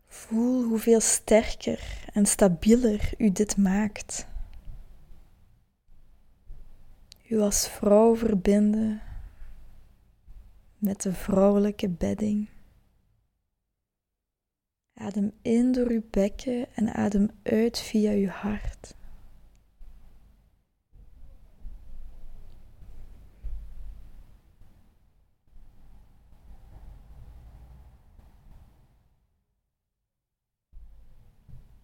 Voel 0.06 0.64
hoeveel 0.64 1.00
sterker 1.00 1.80
en 2.12 2.26
stabieler 2.26 3.10
u 3.18 3.32
dit 3.32 3.56
maakt. 3.56 4.26
U 7.28 7.40
als 7.40 7.68
vrouw 7.68 8.16
verbinden 8.16 9.02
met 10.84 11.02
de 11.02 11.12
vrouwelijke 11.12 11.88
bedding. 11.88 12.48
Adem 14.94 15.32
in 15.42 15.72
door 15.72 15.88
uw 15.88 16.02
bekken 16.10 16.74
en 16.74 16.94
adem 16.94 17.30
uit 17.42 17.78
via 17.78 18.12
uw 18.12 18.28
hart. 18.28 18.96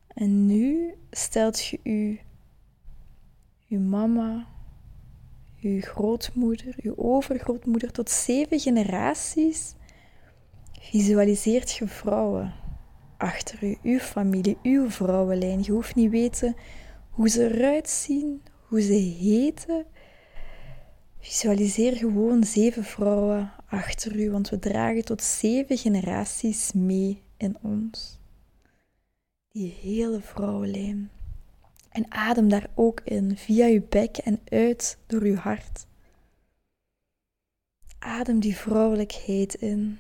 En 0.09 0.47
nu 0.47 0.95
stelt 1.11 1.65
je 1.65 1.81
u, 1.83 2.21
uw 3.69 3.81
mama, 3.81 4.47
uw 5.63 5.81
grootmoeder, 5.81 6.75
uw 6.83 6.97
overgrootmoeder 6.97 7.93
tot 7.93 8.11
zeven 8.11 8.61
generaties. 8.61 9.75
Visualiseert 10.81 11.71
je 11.71 11.89
vrouwen 11.89 12.55
achter 13.17 13.65
u, 13.65 13.77
uw 13.83 13.99
familie, 13.99 14.59
uw 14.63 14.91
vrouwenlijn. 14.91 15.63
Je 15.63 15.73
hoeft 15.73 15.95
niet 15.95 16.11
weten 16.11 16.57
hoe 17.11 17.29
ze 17.29 17.55
eruit 17.55 17.89
zien, 17.89 18.43
hoe 18.67 18.81
ze 18.81 18.93
heten. 18.93 19.87
Visualiseer 21.19 21.97
gewoon 21.97 22.45
zeven 22.45 22.85
vrouwen 22.85 23.53
achter 23.69 24.21
u, 24.21 24.31
want 24.31 24.49
we 24.49 24.59
dragen 24.59 25.05
tot 25.05 25.23
zeven 25.23 25.79
generaties 25.79 26.73
mee 26.73 27.23
in 27.37 27.57
ons. 27.63 28.19
Die 29.53 29.79
hele 29.83 30.21
vrouwenlijn. 30.21 31.11
En 31.91 32.11
adem 32.11 32.49
daar 32.49 32.71
ook 32.75 33.01
in, 33.01 33.37
via 33.37 33.67
je 33.67 33.83
bek 33.83 34.17
en 34.17 34.41
uit 34.49 34.99
door 35.07 35.27
je 35.27 35.37
hart. 35.37 35.87
Adem 37.99 38.41
die 38.41 38.57
vrouwelijkheid 38.57 39.55
in. 39.55 39.99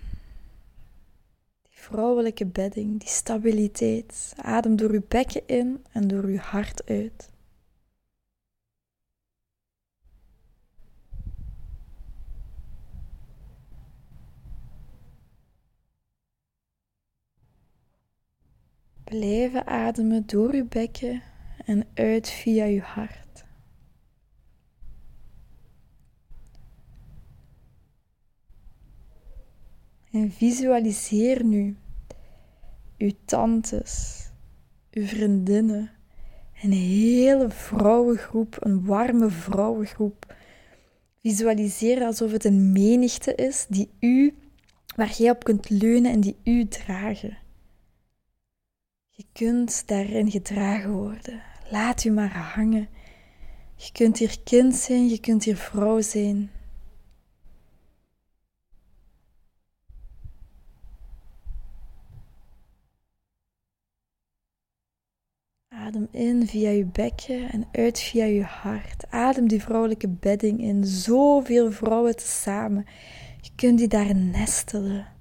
Die 1.62 1.78
vrouwelijke 1.78 2.46
bedding, 2.46 3.00
die 3.00 3.08
stabiliteit. 3.08 4.34
Adem 4.36 4.76
door 4.76 4.92
je 4.92 5.02
bekken 5.08 5.46
in 5.46 5.84
en 5.92 6.08
door 6.08 6.30
je 6.30 6.38
hart 6.38 6.86
uit. 6.86 7.30
Blijven 19.04 19.66
ademen 19.66 20.26
door 20.26 20.54
je 20.54 20.64
bekken 20.64 21.22
en 21.64 21.86
uit 21.94 22.28
via 22.28 22.64
je 22.64 22.80
hart. 22.80 23.44
En 30.12 30.30
visualiseer 30.30 31.44
nu 31.44 31.76
uw 32.98 33.12
tantes, 33.24 34.24
uw 34.90 35.06
vriendinnen, 35.06 35.90
een 36.62 36.72
hele 36.72 37.50
vrouwengroep, 37.50 38.56
een 38.60 38.84
warme 38.84 39.30
vrouwengroep. 39.30 40.34
Visualiseer 41.22 42.02
alsof 42.02 42.32
het 42.32 42.44
een 42.44 42.72
menigte 42.72 43.34
is 43.34 43.66
die 43.68 43.90
u, 44.00 44.34
waar 44.96 45.12
jij 45.12 45.30
op 45.30 45.44
kunt 45.44 45.70
leunen 45.70 46.12
en 46.12 46.20
die 46.20 46.36
u 46.44 46.68
dragen. 46.68 47.38
Je 49.10 49.24
kunt 49.32 49.88
daarin 49.88 50.30
gedragen 50.30 50.90
worden. 50.90 51.49
Laat 51.70 52.04
u 52.04 52.10
maar 52.10 52.36
hangen. 52.36 52.88
Je 53.76 53.92
kunt 53.92 54.18
hier 54.18 54.42
kind 54.44 54.74
zijn, 54.74 55.08
je 55.08 55.20
kunt 55.20 55.44
hier 55.44 55.56
vrouw 55.56 56.00
zijn. 56.00 56.50
Adem 65.68 66.08
in 66.10 66.46
via 66.46 66.70
je 66.70 66.84
bekken 66.84 67.50
en 67.50 67.68
uit 67.72 68.00
via 68.00 68.24
je 68.24 68.42
hart. 68.42 69.04
Adem 69.10 69.48
die 69.48 69.62
vrouwelijke 69.62 70.08
bedding 70.08 70.60
in. 70.60 70.84
Zoveel 70.84 71.72
vrouwen 71.72 72.16
tezamen. 72.16 72.86
Je 73.40 73.50
kunt 73.56 73.78
die 73.78 73.88
daar 73.88 74.14
nestelen. 74.14 75.19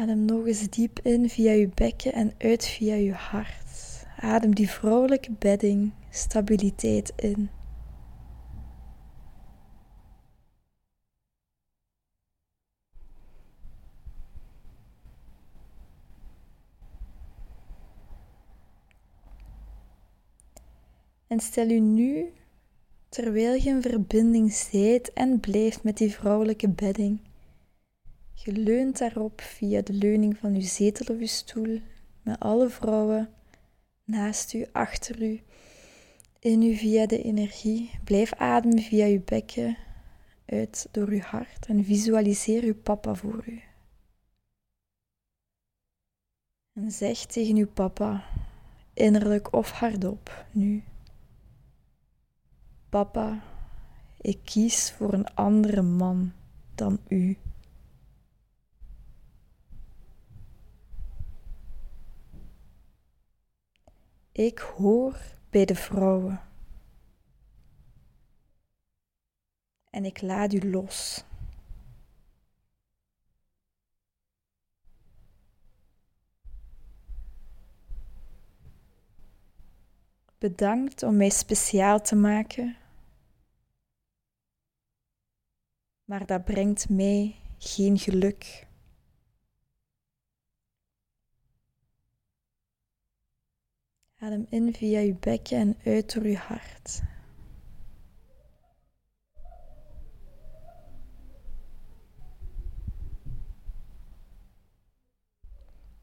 Adem 0.00 0.24
nog 0.24 0.46
eens 0.46 0.68
diep 0.68 1.00
in 1.02 1.28
via 1.28 1.52
je 1.52 1.68
bekken 1.74 2.12
en 2.12 2.32
uit 2.38 2.66
via 2.66 2.94
je 2.94 3.12
hart. 3.12 4.06
Adem 4.16 4.54
die 4.54 4.70
vrouwelijke 4.70 5.32
bedding, 5.38 5.92
stabiliteit 6.10 7.12
in. 7.16 7.50
En 21.26 21.40
stel 21.40 21.68
u 21.70 21.78
nu, 21.80 22.32
terwijl 23.08 23.54
je 23.54 23.68
in 23.68 23.82
verbinding 23.82 24.52
zijt 24.52 25.12
en 25.12 25.40
blijft 25.40 25.82
met 25.84 25.96
die 25.96 26.12
vrouwelijke 26.12 26.68
bedding, 26.68 27.20
je 28.44 28.52
leunt 28.52 28.98
daarop 28.98 29.40
via 29.40 29.82
de 29.82 29.92
leuning 29.92 30.38
van 30.38 30.54
uw 30.54 30.60
zetel 30.60 31.14
of 31.14 31.20
uw 31.20 31.26
stoel, 31.26 31.80
met 32.22 32.40
alle 32.40 32.68
vrouwen 32.68 33.28
naast 34.04 34.52
u, 34.52 34.66
achter 34.72 35.22
u, 35.22 35.42
in 36.38 36.62
u 36.62 36.74
via 36.74 37.06
de 37.06 37.22
energie. 37.22 37.90
Blijf 38.04 38.32
ademen 38.32 38.82
via 38.82 39.06
uw 39.06 39.24
bekken, 39.24 39.76
uit 40.46 40.88
door 40.90 41.08
uw 41.08 41.20
hart 41.20 41.66
en 41.66 41.84
visualiseer 41.84 42.62
uw 42.62 42.74
papa 42.74 43.14
voor 43.14 43.44
u. 43.46 43.62
En 46.72 46.90
zeg 46.90 47.26
tegen 47.26 47.56
uw 47.56 47.68
papa, 47.68 48.24
innerlijk 48.94 49.52
of 49.52 49.70
hardop, 49.70 50.46
nu. 50.50 50.84
Papa, 52.88 53.42
ik 54.20 54.38
kies 54.44 54.92
voor 54.92 55.12
een 55.12 55.34
andere 55.34 55.82
man 55.82 56.32
dan 56.74 56.98
u. 57.08 57.36
Ik 64.32 64.58
hoor 64.58 65.16
bij 65.50 65.64
de 65.64 65.74
vrouwen. 65.74 66.40
En 69.90 70.04
ik 70.04 70.20
laat 70.20 70.52
u 70.52 70.70
los. 70.70 71.24
Bedankt 80.38 81.02
om 81.02 81.16
mij 81.16 81.30
speciaal 81.30 82.00
te 82.00 82.16
maken. 82.16 82.76
Maar 86.04 86.26
dat 86.26 86.44
brengt 86.44 86.88
mij 86.88 87.36
geen 87.58 87.98
geluk. 87.98 88.68
Adem 94.30 94.46
in 94.50 94.74
via 94.74 94.98
je 94.98 95.14
bekken 95.14 95.58
en 95.58 95.76
uit 95.84 96.14
door 96.14 96.26
je 96.26 96.36
hart. 96.36 97.02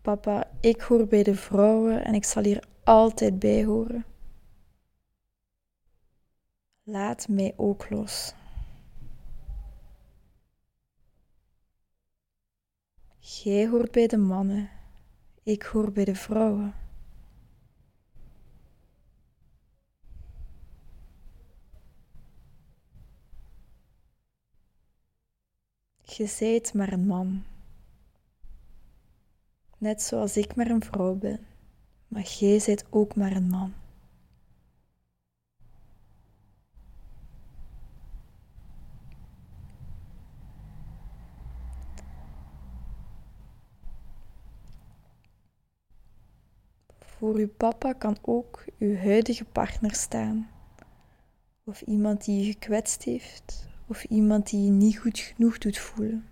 Papa, 0.02 0.52
ik 0.60 0.82
hoor 0.82 1.08
bij 1.08 1.24
de 1.24 1.36
vrouwen 1.36 2.04
en 2.06 2.14
ik 2.14 2.24
zal 2.24 2.44
hier 2.44 2.64
altijd 2.84 3.40
bij 3.40 3.66
horen. 3.66 4.06
Laat 6.84 7.28
mij 7.28 7.54
ook 7.56 7.90
los. 7.90 8.34
Jij 13.20 13.68
hoort 13.68 13.92
bij 13.92 14.08
de 14.08 14.18
mannen, 14.18 14.70
ik 15.44 15.64
hoor 15.64 15.92
bij 15.92 16.06
de 16.06 16.16
vrouwen. 16.16 16.87
Je 26.18 26.28
zijt 26.28 26.74
maar 26.74 26.94
een 26.94 27.06
man. 27.06 27.44
Net 29.78 30.02
zoals 30.02 30.38
ik 30.38 30.56
maar 30.56 30.70
een 30.70 30.84
vrouw 30.84 31.16
ben, 31.16 31.40
maar 32.08 32.24
jij 32.24 32.60
zijt 32.60 32.86
ook 32.90 33.16
maar 33.16 33.32
een 33.32 33.50
man. 33.50 33.74
Voor 47.00 47.36
uw 47.36 47.50
papa 47.50 47.94
kan 47.94 48.18
ook 48.22 48.66
uw 48.78 48.96
huidige 48.96 49.46
partner 49.46 49.96
staan, 49.96 50.50
of 51.64 51.82
iemand 51.82 52.26
die 52.26 52.46
je 52.46 52.52
gekwetst 52.52 53.04
heeft, 53.04 53.67
of 53.88 54.04
iemand 54.04 54.50
die 54.50 54.64
je 54.64 54.72
niet 54.72 54.98
goed 54.98 55.20
genoeg 55.20 55.58
doet 55.58 55.78
voelen. 55.78 56.26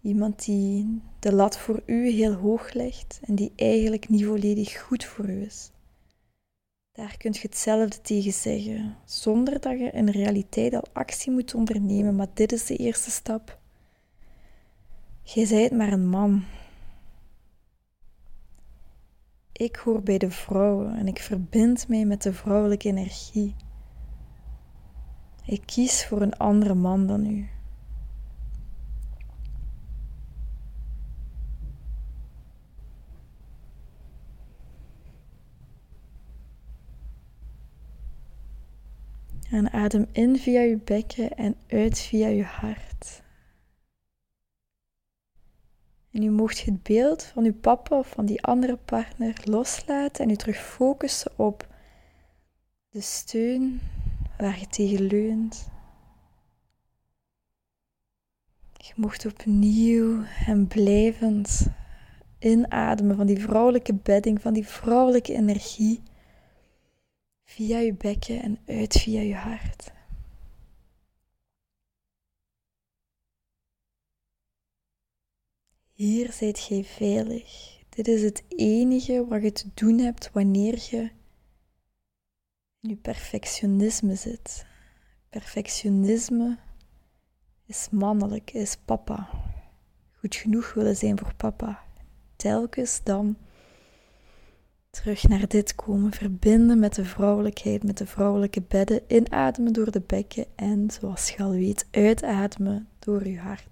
Iemand 0.00 0.44
die 0.44 1.00
de 1.18 1.32
lat 1.32 1.58
voor 1.58 1.82
u 1.86 2.08
heel 2.08 2.32
hoog 2.32 2.72
legt 2.72 3.20
en 3.22 3.34
die 3.34 3.52
eigenlijk 3.56 4.08
niet 4.08 4.24
volledig 4.24 4.80
goed 4.80 5.04
voor 5.04 5.28
u 5.28 5.42
is. 5.42 5.70
Daar 6.92 7.16
kun 7.16 7.32
je 7.32 7.38
hetzelfde 7.42 8.00
tegen 8.00 8.32
zeggen, 8.32 8.96
zonder 9.04 9.60
dat 9.60 9.78
je 9.78 9.90
in 9.90 10.08
realiteit 10.08 10.74
al 10.74 10.84
actie 10.92 11.32
moet 11.32 11.54
ondernemen, 11.54 12.16
maar 12.16 12.28
dit 12.34 12.52
is 12.52 12.66
de 12.66 12.76
eerste 12.76 13.10
stap. 13.10 13.58
Jij 15.22 15.44
zijt 15.44 15.72
maar 15.72 15.92
een 15.92 16.08
man. 16.08 16.44
Ik 19.52 19.76
hoor 19.76 20.02
bij 20.02 20.18
de 20.18 20.30
vrouwen 20.30 20.96
en 20.96 21.06
ik 21.06 21.18
verbind 21.18 21.88
mij 21.88 22.04
met 22.04 22.22
de 22.22 22.32
vrouwelijke 22.32 22.88
energie. 22.88 23.54
Ik 25.46 25.62
kies 25.64 26.06
voor 26.06 26.22
een 26.22 26.36
andere 26.36 26.74
man 26.74 27.06
dan 27.06 27.26
u. 27.26 27.48
En 39.50 39.72
adem 39.72 40.06
in 40.12 40.38
via 40.38 40.60
je 40.60 40.76
bekken 40.76 41.36
en 41.36 41.56
uit 41.68 41.98
via 41.98 42.28
je 42.28 42.44
hart. 42.44 43.22
En 46.10 46.22
u 46.22 46.30
mocht 46.30 46.64
het 46.64 46.82
beeld 46.82 47.24
van 47.24 47.44
uw 47.44 47.54
papa 47.54 47.98
of 47.98 48.08
van 48.08 48.26
die 48.26 48.42
andere 48.42 48.76
partner 48.76 49.40
loslaten 49.44 50.24
en 50.24 50.30
u 50.30 50.36
terug 50.36 50.56
focussen 50.56 51.32
op 51.36 51.66
de 52.88 53.00
steun 53.00 53.80
waar 54.38 54.58
je 54.58 54.66
tegen 54.66 55.00
leunt. 55.00 55.68
Je 58.76 58.92
mocht 58.96 59.26
opnieuw 59.26 60.24
en 60.46 60.66
blijvend 60.66 61.66
inademen 62.38 63.16
van 63.16 63.26
die 63.26 63.40
vrouwelijke 63.40 63.94
bedding, 63.94 64.40
van 64.40 64.52
die 64.52 64.66
vrouwelijke 64.66 65.32
energie 65.32 66.02
via 67.44 67.78
je 67.78 67.94
bekken 67.94 68.42
en 68.42 68.58
uit 68.66 68.94
via 68.94 69.20
je 69.20 69.34
hart. 69.34 69.94
Hier 75.92 76.32
zijt 76.32 76.58
gij 76.58 76.84
veilig. 76.84 77.80
Dit 77.88 78.08
is 78.08 78.22
het 78.22 78.44
enige 78.48 79.26
wat 79.26 79.42
je 79.42 79.52
te 79.52 79.70
doen 79.74 79.98
hebt 79.98 80.30
wanneer 80.32 80.86
je 80.90 81.10
je 82.88 82.96
perfectionisme 82.96 84.14
zit. 84.14 84.66
Perfectionisme 85.28 86.58
is 87.66 87.88
mannelijk, 87.90 88.50
is 88.52 88.76
papa. 88.84 89.28
Goed 90.18 90.34
genoeg 90.34 90.74
willen 90.74 90.96
zijn 90.96 91.18
voor 91.18 91.34
papa. 91.34 91.82
Telkens 92.36 93.02
dan 93.02 93.36
terug 94.90 95.28
naar 95.28 95.48
dit 95.48 95.74
komen, 95.74 96.12
verbinden 96.12 96.78
met 96.78 96.94
de 96.94 97.04
vrouwelijkheid, 97.04 97.82
met 97.82 97.98
de 97.98 98.06
vrouwelijke 98.06 98.62
bedden, 98.62 99.00
inademen 99.06 99.72
door 99.72 99.90
de 99.90 100.02
bekken 100.06 100.46
en, 100.54 100.90
zoals 100.90 101.30
je 101.30 101.42
al 101.42 101.50
weet, 101.50 101.86
uitademen 101.90 102.88
door 102.98 103.28
je 103.28 103.38
hart. 103.38 103.68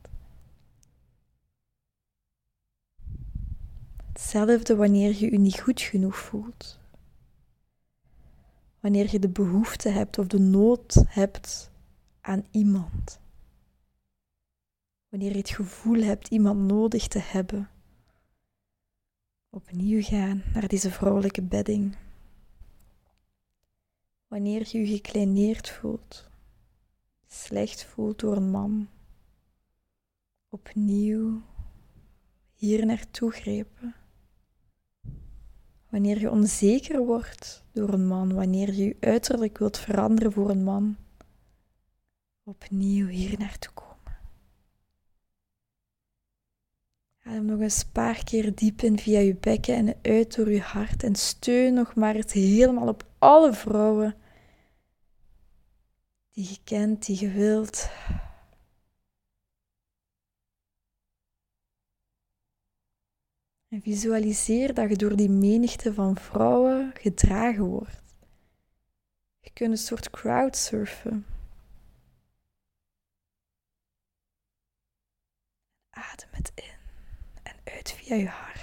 Hetzelfde 4.12 4.76
wanneer 4.76 5.14
je 5.18 5.30
je 5.30 5.38
niet 5.38 5.60
goed 5.60 5.80
genoeg 5.80 6.16
voelt. 6.16 6.82
Wanneer 8.84 9.10
je 9.10 9.18
de 9.18 9.28
behoefte 9.28 9.88
hebt 9.88 10.18
of 10.18 10.26
de 10.26 10.38
nood 10.38 11.04
hebt 11.08 11.70
aan 12.20 12.44
iemand. 12.50 13.20
Wanneer 15.08 15.30
je 15.30 15.38
het 15.38 15.50
gevoel 15.50 16.02
hebt 16.02 16.28
iemand 16.28 16.60
nodig 16.60 17.08
te 17.08 17.18
hebben 17.18 17.68
opnieuw 19.50 20.02
gaan 20.02 20.42
naar 20.52 20.68
deze 20.68 20.90
vrouwelijke 20.90 21.42
bedding. 21.42 21.96
Wanneer 24.26 24.68
je 24.70 24.78
je 24.78 24.86
gekleineerd 24.86 25.70
voelt, 25.70 26.28
slecht 27.26 27.84
voelt 27.84 28.18
door 28.18 28.36
een 28.36 28.50
man, 28.50 28.88
opnieuw 30.48 31.42
hier 32.54 32.86
naartoe 32.86 33.30
grepen. 33.30 33.94
Wanneer 35.94 36.20
je 36.20 36.30
onzeker 36.30 37.04
wordt 37.04 37.64
door 37.72 37.92
een 37.92 38.06
man, 38.06 38.34
wanneer 38.34 38.72
je 38.72 38.84
je 38.84 38.96
uiterlijk 39.00 39.58
wilt 39.58 39.78
veranderen 39.78 40.32
voor 40.32 40.50
een 40.50 40.64
man, 40.64 40.96
opnieuw 42.42 43.06
hier 43.06 43.38
naartoe 43.38 43.72
komen. 43.72 44.18
Adem 47.22 47.44
nog 47.44 47.60
een 47.60 47.92
paar 47.92 48.24
keer 48.24 48.54
diep 48.54 48.82
in 48.82 48.98
via 48.98 49.18
je 49.18 49.36
bekken 49.36 49.74
en 49.74 49.96
uit 50.02 50.36
door 50.36 50.50
je 50.50 50.60
hart. 50.60 51.02
En 51.02 51.14
steun 51.14 51.74
nog 51.74 51.94
maar 51.94 52.14
eens 52.14 52.32
helemaal 52.32 52.88
op 52.88 53.06
alle 53.18 53.52
vrouwen 53.52 54.14
die 56.30 56.48
je 56.48 56.58
kent, 56.64 57.06
die 57.06 57.20
je 57.20 57.30
wilt. 57.30 57.90
En 63.74 63.82
visualiseer 63.82 64.74
dat 64.74 64.88
je 64.88 64.96
door 64.96 65.16
die 65.16 65.30
menigte 65.30 65.94
van 65.94 66.16
vrouwen 66.16 66.90
gedragen 67.00 67.64
wordt. 67.64 68.02
Je 69.40 69.50
kunt 69.52 69.70
een 69.70 69.78
soort 69.78 70.10
crowdsurfen. 70.10 71.26
Adem 75.90 76.28
het 76.30 76.52
in 76.54 77.62
uit 77.64 77.92
via 77.92 78.16
je 78.16 78.26
hart. 78.28 78.53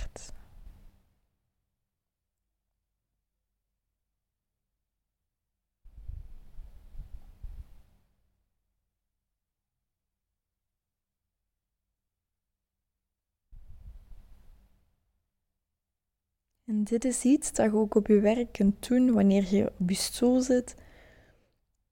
En 16.72 16.84
dit 16.84 17.06
is 17.06 17.24
iets 17.24 17.54
dat 17.54 17.72
je 17.72 17.78
ook 17.78 17.96
op 17.96 18.08
je 18.08 18.20
werk 18.20 18.52
kunt 18.52 18.88
doen 18.88 19.12
wanneer 19.14 19.56
je 19.56 19.72
op 19.80 19.90
je 19.90 19.96
stoel 19.96 20.42
zit. 20.42 20.76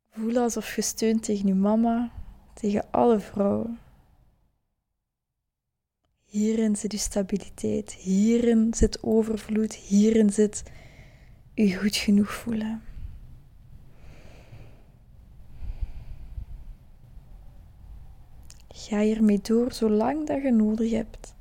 Voel 0.09 0.37
alsof 0.37 0.75
je 0.75 0.81
steunt 0.81 1.23
tegen 1.23 1.47
je 1.47 1.53
mama, 1.53 2.11
tegen 2.53 2.91
alle 2.91 3.19
vrouwen. 3.19 3.79
Hierin 6.25 6.75
zit 6.75 6.91
uw 6.91 6.97
stabiliteit, 6.97 7.93
hierin 7.93 8.73
zit 8.73 9.03
overvloed, 9.03 9.73
hierin 9.73 10.29
zit 10.29 10.63
u 11.55 11.75
goed 11.75 11.95
genoeg 11.95 12.31
voelen. 12.31 12.81
Ga 18.67 18.99
hiermee 18.99 19.39
door 19.41 19.73
zolang 19.73 20.27
dat 20.27 20.41
je 20.41 20.51
nodig 20.51 20.91
hebt. 20.91 21.37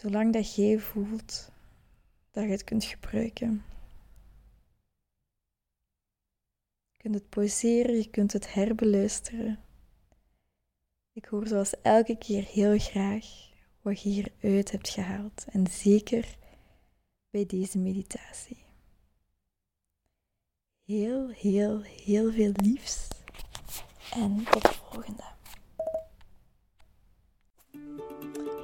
Zolang 0.00 0.32
dat 0.32 0.54
jij 0.54 0.78
voelt 0.78 1.50
dat 2.30 2.44
je 2.44 2.50
het 2.50 2.64
kunt 2.64 2.84
gebruiken. 2.84 3.64
Je 6.90 6.96
kunt 6.96 7.14
het 7.14 7.28
pauzeren, 7.28 7.96
je 7.96 8.10
kunt 8.10 8.32
het 8.32 8.52
herbeluisteren. 8.52 9.58
Ik 11.12 11.24
hoor 11.24 11.46
zoals 11.46 11.80
elke 11.82 12.16
keer 12.16 12.44
heel 12.44 12.78
graag 12.78 13.26
wat 13.82 14.02
je 14.02 14.08
hieruit 14.08 14.70
hebt 14.70 14.88
gehaald. 14.88 15.44
En 15.50 15.66
zeker 15.66 16.36
bij 17.30 17.46
deze 17.46 17.78
meditatie. 17.78 18.64
Heel, 20.84 21.28
heel, 21.28 21.82
heel 21.82 22.32
veel 22.32 22.52
liefs. 22.54 23.08
En 24.12 24.44
tot 24.50 24.62
de 24.62 24.72
volgende. 24.72 25.37